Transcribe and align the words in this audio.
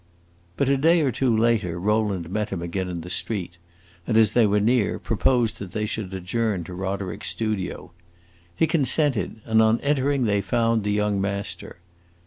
But 0.57 0.67
a 0.67 0.77
day 0.77 1.01
or 1.01 1.11
two 1.11 1.37
later 1.37 1.77
Rowland 1.79 2.27
met 2.31 2.49
him 2.49 2.63
again 2.63 2.89
in 2.89 3.01
the 3.01 3.09
street, 3.11 3.57
and, 4.07 4.17
as 4.17 4.31
they 4.31 4.47
were 4.47 4.59
near, 4.59 4.97
proposed 4.97 5.59
they 5.59 5.85
should 5.85 6.11
adjourn 6.11 6.63
to 6.63 6.73
Roderick's 6.73 7.29
studio. 7.29 7.91
He 8.55 8.65
consented, 8.65 9.41
and 9.45 9.61
on 9.61 9.79
entering 9.81 10.23
they 10.25 10.41
found 10.41 10.83
the 10.83 10.91
young 10.91 11.21
master. 11.21 11.77